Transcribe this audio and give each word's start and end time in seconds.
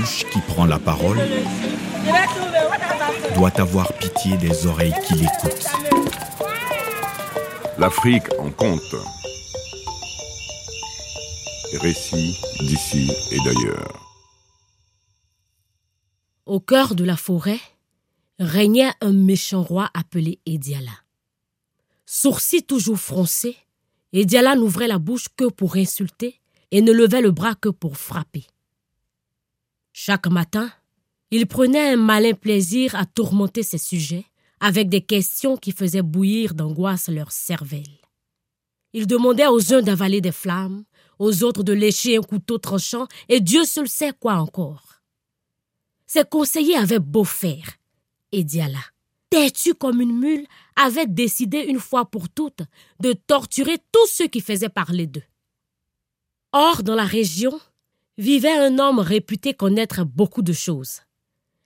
qui 0.00 0.40
prend 0.40 0.64
la 0.64 0.78
parole 0.78 1.18
doit 3.34 3.60
avoir 3.60 3.92
pitié 3.94 4.36
des 4.38 4.66
oreilles 4.66 4.94
qui 5.06 5.14
l'écoutent. 5.14 5.66
L'Afrique 7.78 8.24
en 8.38 8.50
compte. 8.50 8.94
Récits 11.80 12.36
d'ici 12.60 13.10
et 13.30 13.38
d'ailleurs. 13.44 14.00
Au 16.46 16.60
cœur 16.60 16.94
de 16.94 17.04
la 17.04 17.16
forêt 17.16 17.60
régnait 18.38 18.92
un 19.00 19.12
méchant 19.12 19.62
roi 19.62 19.90
appelé 19.94 20.40
Ediala. 20.46 20.92
Sourcils 22.06 22.64
toujours 22.64 22.98
froncés, 22.98 23.56
Ediala 24.12 24.56
n'ouvrait 24.56 24.88
la 24.88 24.98
bouche 24.98 25.28
que 25.36 25.48
pour 25.48 25.76
insulter 25.76 26.40
et 26.70 26.80
ne 26.80 26.92
levait 26.92 27.20
le 27.20 27.30
bras 27.30 27.54
que 27.54 27.68
pour 27.68 27.96
frapper. 27.96 28.46
Chaque 30.02 30.28
matin, 30.28 30.72
il 31.30 31.46
prenait 31.46 31.92
un 31.92 31.98
malin 31.98 32.32
plaisir 32.32 32.94
à 32.94 33.04
tourmenter 33.04 33.62
ses 33.62 33.76
sujets 33.76 34.24
avec 34.58 34.88
des 34.88 35.02
questions 35.02 35.58
qui 35.58 35.72
faisaient 35.72 36.00
bouillir 36.00 36.54
d'angoisse 36.54 37.10
leur 37.10 37.30
cervelle. 37.30 38.00
Il 38.94 39.06
demandait 39.06 39.46
aux 39.46 39.74
uns 39.74 39.82
d'avaler 39.82 40.22
des 40.22 40.32
flammes, 40.32 40.84
aux 41.18 41.42
autres 41.42 41.62
de 41.62 41.74
lécher 41.74 42.16
un 42.16 42.22
couteau 42.22 42.56
tranchant, 42.56 43.08
et 43.28 43.40
Dieu 43.40 43.66
seul 43.66 43.90
sait 43.90 44.14
quoi 44.18 44.36
encore. 44.36 45.02
Ses 46.06 46.24
conseillers 46.24 46.78
avaient 46.78 46.98
beau 46.98 47.24
faire, 47.24 47.76
et 48.32 48.42
Diala, 48.42 48.80
têtu 49.28 49.74
comme 49.74 50.00
une 50.00 50.18
mule, 50.18 50.46
avait 50.76 51.08
décidé 51.08 51.58
une 51.58 51.78
fois 51.78 52.06
pour 52.06 52.30
toutes 52.30 52.62
de 53.00 53.12
torturer 53.12 53.76
tous 53.92 54.06
ceux 54.06 54.28
qui 54.28 54.40
faisaient 54.40 54.70
parler 54.70 55.06
d'eux. 55.06 55.28
Or, 56.54 56.84
dans 56.84 56.94
la 56.94 57.04
région, 57.04 57.60
vivait 58.18 58.56
un 58.56 58.78
homme 58.78 58.98
réputé 58.98 59.54
connaître 59.54 60.04
beaucoup 60.04 60.42
de 60.42 60.52
choses. 60.52 61.00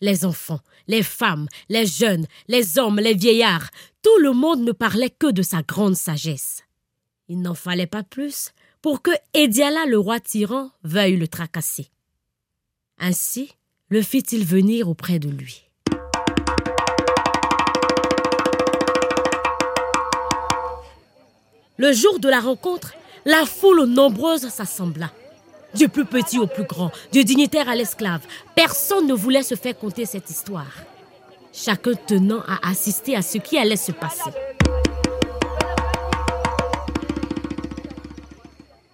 Les 0.00 0.24
enfants, 0.24 0.60
les 0.86 1.02
femmes, 1.02 1.48
les 1.68 1.86
jeunes, 1.86 2.26
les 2.46 2.78
hommes, 2.78 3.00
les 3.00 3.14
vieillards, 3.14 3.70
tout 4.02 4.18
le 4.20 4.32
monde 4.32 4.60
ne 4.60 4.72
parlait 4.72 5.10
que 5.10 5.30
de 5.30 5.42
sa 5.42 5.62
grande 5.62 5.96
sagesse. 5.96 6.62
Il 7.28 7.42
n'en 7.42 7.54
fallait 7.54 7.86
pas 7.86 8.04
plus 8.04 8.52
pour 8.80 9.02
que 9.02 9.10
Ediala, 9.34 9.86
le 9.86 9.98
roi 9.98 10.20
tyran, 10.20 10.70
veuille 10.84 11.16
le 11.16 11.28
tracasser. 11.28 11.90
Ainsi 12.98 13.52
le 13.90 14.02
fit-il 14.02 14.44
venir 14.44 14.88
auprès 14.88 15.18
de 15.18 15.30
lui. 15.30 15.64
Le 21.76 21.92
jour 21.92 22.18
de 22.18 22.28
la 22.28 22.40
rencontre, 22.40 22.94
la 23.24 23.46
foule 23.46 23.84
nombreuse 23.84 24.48
s'assembla. 24.48 25.12
Du 25.74 25.88
plus 25.88 26.06
petit 26.06 26.38
au 26.38 26.46
plus 26.46 26.64
grand, 26.64 26.90
du 27.12 27.24
dignitaire 27.24 27.68
à 27.68 27.76
l'esclave, 27.76 28.22
personne 28.54 29.06
ne 29.06 29.14
voulait 29.14 29.42
se 29.42 29.54
faire 29.54 29.76
conter 29.78 30.06
cette 30.06 30.30
histoire. 30.30 30.72
Chacun 31.52 31.94
tenant 31.94 32.42
à 32.46 32.70
assister 32.70 33.14
à 33.16 33.22
ce 33.22 33.38
qui 33.38 33.58
allait 33.58 33.76
se 33.76 33.92
passer. 33.92 34.30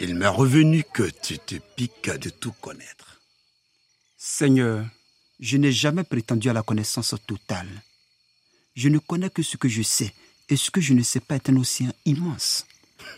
Il 0.00 0.14
m'est 0.14 0.28
revenu 0.28 0.84
que 0.84 1.10
tu 1.22 1.38
te 1.38 1.56
piques 1.76 2.10
de 2.10 2.30
tout 2.30 2.52
connaître. 2.60 3.20
Seigneur, 4.16 4.84
je 5.40 5.56
n'ai 5.56 5.72
jamais 5.72 6.04
prétendu 6.04 6.50
à 6.50 6.52
la 6.52 6.62
connaissance 6.62 7.14
totale. 7.26 7.68
Je 8.76 8.88
ne 8.88 8.98
connais 8.98 9.30
que 9.30 9.42
ce 9.42 9.56
que 9.56 9.68
je 9.68 9.82
sais, 9.82 10.12
et 10.48 10.56
ce 10.56 10.70
que 10.70 10.80
je 10.80 10.94
ne 10.94 11.02
sais 11.02 11.20
pas 11.20 11.36
est 11.36 11.48
un 11.48 11.56
océan 11.56 11.92
immense. 12.04 12.66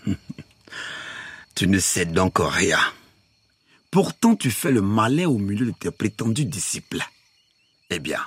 tu 1.54 1.66
ne 1.66 1.78
sais 1.78 2.06
donc 2.06 2.38
rien. 2.38 2.80
Pourtant, 3.90 4.36
tu 4.36 4.50
fais 4.52 4.70
le 4.70 4.82
malin 4.82 5.26
au 5.26 5.38
milieu 5.38 5.66
de 5.66 5.72
tes 5.72 5.90
prétendus 5.90 6.44
disciples. 6.44 7.02
Eh 7.90 7.98
bien, 7.98 8.20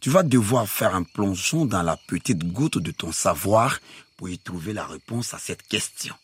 tu 0.00 0.10
vas 0.10 0.24
devoir 0.24 0.68
faire 0.68 0.96
un 0.96 1.04
plongeon 1.04 1.64
dans 1.64 1.82
la 1.82 1.96
petite 1.96 2.44
goutte 2.52 2.78
de 2.78 2.90
ton 2.90 3.12
savoir 3.12 3.78
pour 4.16 4.28
y 4.28 4.38
trouver 4.38 4.72
la 4.72 4.84
réponse 4.84 5.32
à 5.32 5.38
cette 5.38 5.62
question. 5.62 6.14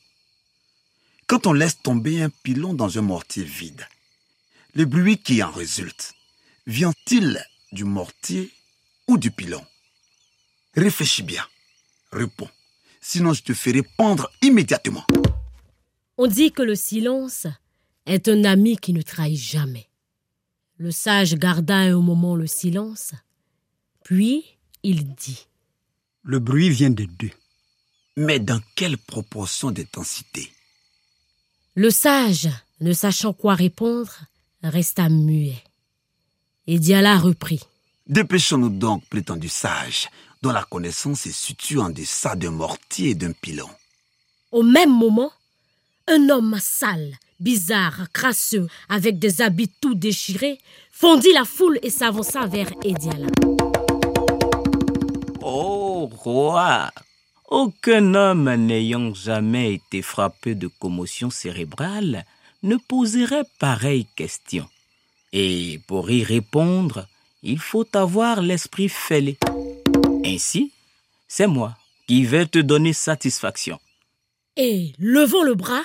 Quand 1.29 1.47
on 1.47 1.53
laisse 1.53 1.81
tomber 1.81 2.23
un 2.23 2.31
pilon 2.43 2.75
dans 2.75 2.99
un 2.99 3.03
mortier 3.03 3.45
vide, 3.45 3.87
le 4.75 4.85
bruit 4.85 5.19
qui 5.19 5.43
en 5.43 5.51
résulte, 5.51 6.15
vient-il 6.67 7.41
du 7.71 7.85
mortier 7.85 8.53
ou 9.07 9.17
du 9.17 9.31
pilon? 9.31 9.65
Réfléchis 10.75 11.23
bien. 11.23 11.47
Réponds. 12.11 12.51
Sinon, 13.01 13.33
je 13.33 13.43
te 13.43 13.55
ferai 13.55 13.83
pendre 13.83 14.31
immédiatement. 14.43 15.07
On 16.19 16.27
dit 16.27 16.53
que 16.53 16.63
le 16.63 16.75
silence 16.75 17.47
est 18.07 18.29
un 18.29 18.45
ami 18.45 18.77
qui 18.77 18.93
ne 18.93 19.03
trahit 19.03 19.39
jamais. 19.39 19.89
Le 20.77 20.91
sage 20.91 21.35
garda 21.35 21.77
un 21.77 22.01
moment 22.01 22.35
le 22.35 22.47
silence, 22.47 23.13
puis 24.05 24.45
il 24.83 25.15
dit 25.15 25.47
Le 26.23 26.39
bruit 26.39 26.71
vient 26.71 26.91
de 26.91 27.05
deux. 27.05 27.31
Mais 28.17 28.41
dans 28.41 28.61
quelle 28.75 28.99
proportion 28.99 29.71
d'intensité? 29.71 30.51
Le 31.75 31.91
sage, 31.91 32.49
ne 32.81 32.93
sachant 32.93 33.33
quoi 33.33 33.55
répondre, 33.55 34.13
resta 34.63 35.09
muet. 35.09 35.63
Et 36.67 36.79
Diala 36.79 37.19
reprit 37.19 37.61
Dépêchons-nous 38.07 38.69
donc, 38.69 39.07
prétendu 39.07 39.49
sage, 39.49 40.09
dont 40.43 40.53
la 40.53 40.65
connaissance 40.65 41.23
se 41.23 41.31
situe 41.33 41.79
en 41.79 41.91
deçà 41.91 42.35
d'un 42.35 42.51
mortier 42.51 43.11
et 43.11 43.15
d'un 43.15 43.33
pilon. 43.33 43.69
Au 44.51 44.63
même 44.63 44.93
moment, 44.93 45.31
un 46.09 46.29
homme 46.29 46.59
sale, 46.61 47.17
bizarre, 47.43 48.07
crasseux, 48.13 48.69
avec 48.89 49.19
des 49.19 49.43
habits 49.43 49.71
tout 49.81 49.95
déchirés, 49.95 50.59
fondit 50.91 51.33
la 51.33 51.45
foule 51.45 51.79
et 51.83 51.91
s'avança 51.91 52.47
vers 52.47 52.71
Ediala. 52.85 53.29
Oh, 55.43 56.09
roi 56.13 56.91
Aucun 57.51 58.15
homme 58.15 58.55
n'ayant 58.55 59.13
jamais 59.13 59.75
été 59.75 60.01
frappé 60.01 60.55
de 60.55 60.69
commotion 60.69 61.29
cérébrale 61.29 62.25
ne 62.63 62.77
poserait 62.77 63.45
pareille 63.59 64.07
question. 64.17 64.67
Et 65.33 65.81
pour 65.87 66.11
y 66.11 66.25
répondre, 66.25 67.07
il 67.43 67.59
faut 67.59 67.87
avoir 67.95 68.41
l'esprit 68.41 68.89
fêlé. 68.89 69.37
Ainsi, 70.25 70.73
c'est 71.29 71.47
moi 71.47 71.77
qui 72.07 72.25
vais 72.25 72.47
te 72.47 72.59
donner 72.59 72.93
satisfaction. 72.93 73.79
Et, 74.57 74.93
levant 74.99 75.43
le 75.43 75.55
bras, 75.55 75.83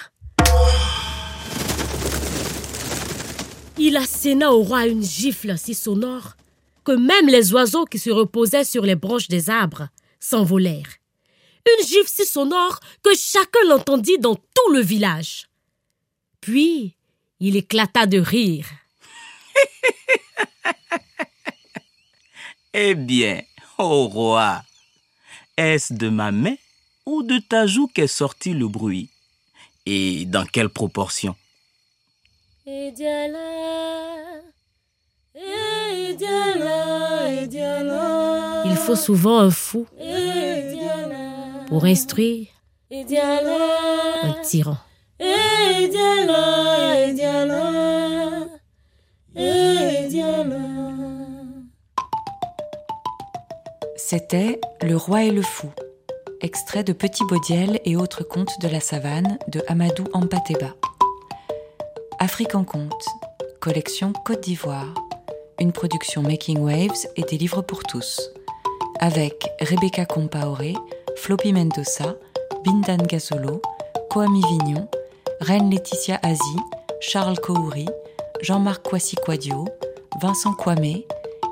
il 3.79 3.95
asséna 3.95 4.51
au 4.51 4.63
roi 4.63 4.87
une 4.87 5.03
gifle 5.03 5.57
si 5.57 5.73
sonore 5.73 6.35
que 6.83 6.91
même 6.93 7.27
les 7.27 7.53
oiseaux 7.53 7.85
qui 7.85 7.99
se 7.99 8.09
reposaient 8.09 8.63
sur 8.63 8.83
les 8.83 8.95
branches 8.95 9.27
des 9.27 9.49
arbres 9.49 9.89
s'envolèrent. 10.19 10.95
Une 11.65 11.85
gifle 11.85 12.07
si 12.07 12.25
sonore 12.25 12.79
que 13.03 13.09
chacun 13.15 13.67
l'entendit 13.67 14.17
dans 14.19 14.35
tout 14.35 14.71
le 14.71 14.79
village. 14.79 15.49
Puis, 16.39 16.95
il 17.39 17.57
éclata 17.57 18.05
de 18.05 18.19
rire. 18.19 18.67
eh 22.73 22.95
bien, 22.95 23.41
ô 23.77 24.07
roi, 24.07 24.61
est-ce 25.57 25.93
de 25.93 26.09
ma 26.09 26.31
main 26.31 26.55
ou 27.05 27.21
de 27.21 27.37
ta 27.39 27.67
joue 27.67 27.87
qu'est 27.87 28.07
sorti 28.07 28.53
le 28.53 28.67
bruit? 28.67 29.09
Et 29.85 30.25
dans 30.25 30.45
quelle 30.45 30.69
proportion? 30.69 31.35
Il 38.65 38.75
faut 38.75 38.95
souvent 38.97 39.39
un 39.39 39.51
fou 39.51 39.87
pour 41.67 41.85
instruire 41.85 42.47
un 42.91 44.33
tyran. 44.43 44.75
C'était 53.95 54.59
Le 54.81 54.97
roi 54.97 55.23
et 55.23 55.31
le 55.31 55.41
fou, 55.41 55.69
extrait 56.41 56.83
de 56.83 56.91
Petit 56.91 57.23
Baudiel 57.23 57.79
et 57.85 57.95
autres 57.95 58.23
contes 58.23 58.59
de 58.59 58.67
la 58.67 58.81
savane 58.81 59.39
de 59.47 59.63
Amadou 59.69 60.03
Ampateba. 60.11 60.75
Afrique 62.19 62.55
en 62.55 62.63
conte, 62.63 63.05
collection 63.59 64.11
Côte 64.25 64.41
d'Ivoire, 64.41 64.93
une 65.59 65.71
production 65.71 66.23
Making 66.23 66.57
Waves 66.59 67.07
et 67.15 67.21
des 67.21 67.37
livres 67.37 67.61
pour 67.61 67.83
tous, 67.83 68.31
avec 68.99 69.47
Rebecca 69.61 70.05
Compaoré, 70.05 70.73
Floppy 71.15 71.53
Mendoza, 71.53 72.15
Bindan 72.63 73.03
Gasolo, 73.05 73.61
Koami 74.09 74.41
Vignon, 74.41 74.87
Reine 75.41 75.69
Laetitia 75.69 76.19
Azi, 76.23 76.57
Charles 77.01 77.39
Kouri, 77.39 77.85
Jean-Marc 78.41 78.83
Kwasi 78.83 79.15
Quadio, 79.15 79.65
Vincent 80.19 80.53
Kwame 80.53 81.03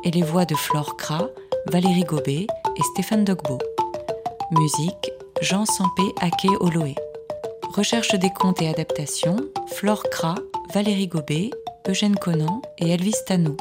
et 0.04 0.12
les 0.12 0.24
voix 0.24 0.46
de 0.46 0.56
Flore 0.56 0.98
Kra, 0.98 1.30
Valérie 1.68 2.06
Gobet 2.06 2.48
et 2.76 2.84
Stéphane 2.94 3.24
Dogbo. 3.24 3.60
Musique 4.52 5.12
Jean 5.42 5.66
Sampé 5.66 6.04
Ake 6.22 6.48
Oloé. 6.60 6.96
Recherche 7.76 8.16
des 8.16 8.32
contes 8.32 8.62
et 8.62 8.70
adaptations 8.70 9.38
Flore 9.68 10.04
Kra, 10.10 10.36
Valérie 10.74 11.08
Gobet 11.08 11.52
Eugène 11.88 12.16
Conan 12.16 12.62
et 12.80 12.90
Elvis 12.90 13.14
Tano. 13.26 13.56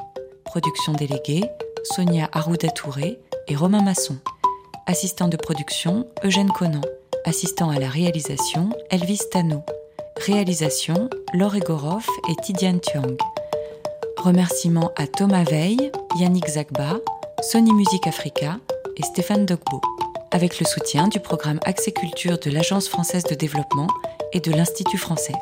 Production 0.45 0.93
déléguée, 0.93 1.45
Sonia 1.95 2.29
Arruda 2.33 2.69
Touré 2.69 3.19
et 3.49 3.57
Romain 3.57 3.83
Masson. 3.83 4.17
Assistant 4.87 5.29
de 5.29 5.37
production, 5.37 6.07
Eugène 6.25 6.51
Conan. 6.51 6.81
Assistant 7.25 7.71
à 7.71 7.79
la 7.79 7.89
réalisation, 7.89 8.71
Elvis 8.91 9.21
Tano. 9.31 9.63
Réalisation, 10.27 11.11
Laure 11.35 11.57
Egorov 11.57 12.07
et 12.31 12.37
Tidiane 12.43 12.81
Tiong. 12.81 13.17
Remerciements 14.17 14.93
à 14.97 15.07
Thomas 15.07 15.45
Veil, 15.45 15.93
Yannick 16.19 16.49
Zagba, 16.49 16.99
Sony 17.43 17.73
Music 17.73 18.07
Africa 18.07 18.59
et 18.97 19.03
Stéphane 19.03 19.45
Dogbo, 19.45 19.81
avec 20.31 20.59
le 20.59 20.67
soutien 20.67 21.09
du 21.09 21.21
programme 21.21 21.61
Accès 21.65 21.93
Culture 21.93 22.39
de 22.39 22.51
l'Agence 22.51 22.89
française 22.89 23.25
de 23.25 23.35
développement 23.35 23.89
et 24.33 24.41
de 24.41 24.51
l'Institut 24.51 24.99
français. 24.99 25.35